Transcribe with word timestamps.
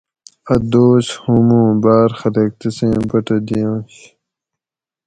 اۤ 0.53 0.59
دوس 0.71 1.07
ھوموں 1.21 1.69
باۤر 1.83 2.09
خلق 2.19 2.49
تسیں 2.59 2.97
بٹہ 3.09 3.37
دیاںش 3.47 3.95